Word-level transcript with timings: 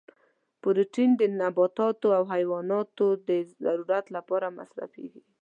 پروتین 0.61 1.09
د 1.17 1.21
نباتاتو 1.39 2.07
او 2.17 2.23
حیواناتو 2.33 3.05
د 3.27 3.29
ضرورت 3.63 4.05
لپاره 4.15 4.47
مصرفیږي. 4.59 5.23